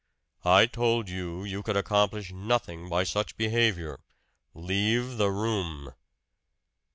[0.43, 3.99] "I told you you could accomplish nothing by such behavior.
[4.55, 5.93] Leave the room!"